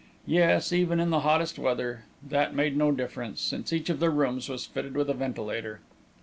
Yes, 0.25 0.73
even 0.73 0.99
in 0.99 1.11
the 1.11 1.19
hottest 1.19 1.59
weather; 1.59 2.05
that 2.27 2.55
made 2.55 2.75
no 2.75 2.91
difference, 2.91 3.39
since 3.39 3.71
each 3.71 3.87
of 3.87 3.99
their 3.99 4.09
rooms 4.09 4.49
was 4.49 4.65
fitted 4.65 4.95
with 4.95 5.11
a 5.11 5.13
ventilator. 5.13 5.79